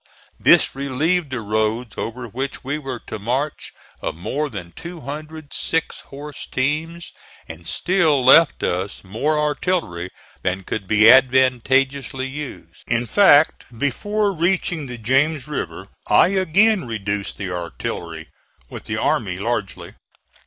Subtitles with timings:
[0.39, 5.53] This relieved the roads over which we were to march of more than two hundred
[5.53, 7.13] six horse teams,
[7.47, 10.09] and still left us more artillery
[10.41, 12.81] than could be advantageously used.
[12.87, 18.29] In fact, before reaching the James River I again reduced the artillery
[18.71, 19.93] with the army largely.